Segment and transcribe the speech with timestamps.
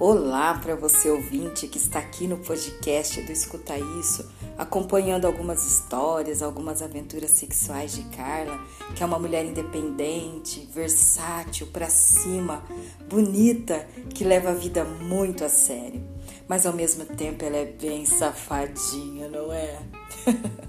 [0.00, 6.40] Olá para você ouvinte que está aqui no podcast do Escuta Isso, acompanhando algumas histórias,
[6.40, 8.60] algumas aventuras sexuais de Carla,
[8.94, 12.62] que é uma mulher independente, versátil, para cima,
[13.08, 16.00] bonita, que leva a vida muito a sério.
[16.46, 19.80] Mas ao mesmo tempo ela é bem safadinha, não é?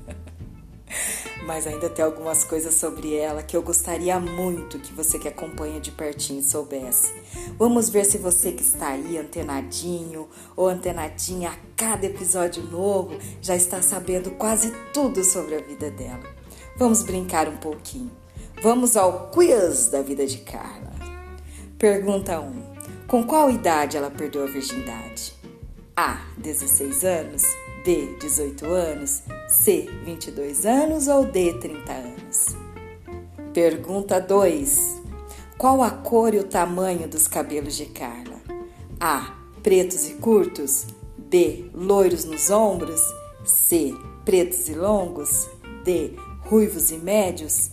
[1.49, 5.79] mas ainda tem algumas coisas sobre ela que eu gostaria muito que você que acompanha
[5.79, 7.11] de pertinho soubesse.
[7.57, 13.55] Vamos ver se você que está aí antenadinho ou antenadinha a cada episódio novo já
[13.55, 16.21] está sabendo quase tudo sobre a vida dela.
[16.77, 18.11] Vamos brincar um pouquinho.
[18.61, 20.93] Vamos ao quiz da vida de Carla.
[21.79, 23.07] Pergunta 1.
[23.07, 25.33] Com qual idade ela perdeu a virgindade?
[25.97, 26.27] A.
[26.37, 27.41] 16 anos.
[27.83, 28.17] B.
[28.21, 29.23] 18 anos.
[29.49, 29.89] C.
[30.05, 31.53] 22 anos ou D.
[31.53, 32.55] 30 anos?
[33.51, 35.01] Pergunta 2.
[35.57, 38.39] Qual a cor e o tamanho dos cabelos de Carla?
[38.99, 39.35] A.
[39.63, 40.85] Pretos e curtos.
[41.17, 41.71] B.
[41.73, 43.01] Loiros nos ombros.
[43.43, 43.95] C.
[44.23, 45.49] Pretos e longos.
[45.83, 46.13] D.
[46.41, 47.71] Ruivos e médios.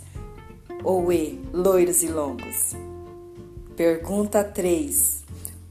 [0.83, 1.39] Ou E.
[1.53, 2.73] Loiros e longos.
[3.77, 5.25] Pergunta 3.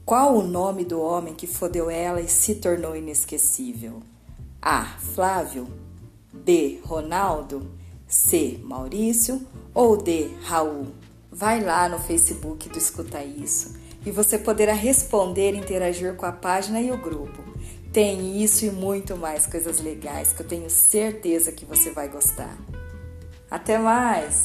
[0.04, 4.00] Qual o nome do homem que fodeu ela e se tornou inesquecível?
[4.62, 4.84] A.
[4.84, 5.85] Flávio.
[6.44, 6.80] B.
[6.84, 7.70] Ronaldo.
[8.06, 8.60] C.
[8.62, 9.46] Maurício.
[9.74, 10.30] Ou D.
[10.42, 10.86] Raul.
[11.30, 16.32] Vai lá no Facebook do Escuta Isso e você poderá responder e interagir com a
[16.32, 17.42] página e o grupo.
[17.92, 22.56] Tem isso e muito mais coisas legais que eu tenho certeza que você vai gostar.
[23.50, 24.44] Até mais!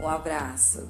[0.00, 0.88] Um abraço!